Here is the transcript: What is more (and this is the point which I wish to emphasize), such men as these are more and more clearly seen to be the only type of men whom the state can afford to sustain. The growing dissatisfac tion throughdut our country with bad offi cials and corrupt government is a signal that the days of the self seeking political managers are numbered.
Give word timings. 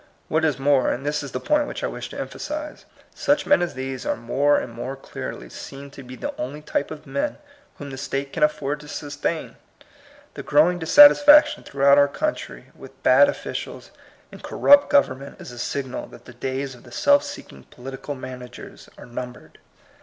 What 0.29 0.43
is 0.43 0.57
more 0.57 0.89
(and 0.89 1.05
this 1.05 1.21
is 1.21 1.31
the 1.31 1.39
point 1.39 1.67
which 1.67 1.83
I 1.83 1.87
wish 1.87 2.09
to 2.09 2.19
emphasize), 2.19 2.85
such 3.13 3.45
men 3.45 3.61
as 3.61 3.75
these 3.75 4.03
are 4.03 4.15
more 4.15 4.57
and 4.57 4.73
more 4.73 4.95
clearly 4.95 5.47
seen 5.47 5.91
to 5.91 6.01
be 6.01 6.15
the 6.15 6.33
only 6.41 6.63
type 6.63 6.89
of 6.89 7.05
men 7.05 7.37
whom 7.77 7.91
the 7.91 7.99
state 7.99 8.33
can 8.33 8.41
afford 8.41 8.79
to 8.79 8.87
sustain. 8.87 9.57
The 10.33 10.41
growing 10.41 10.79
dissatisfac 10.79 11.45
tion 11.45 11.63
throughdut 11.65 11.97
our 11.97 12.07
country 12.07 12.71
with 12.75 13.03
bad 13.03 13.29
offi 13.29 13.51
cials 13.51 13.91
and 14.31 14.41
corrupt 14.41 14.89
government 14.89 15.39
is 15.39 15.51
a 15.51 15.59
signal 15.59 16.07
that 16.07 16.25
the 16.25 16.33
days 16.33 16.73
of 16.73 16.81
the 16.81 16.91
self 16.91 17.21
seeking 17.23 17.65
political 17.65 18.15
managers 18.15 18.89
are 18.97 19.05
numbered. 19.05 19.59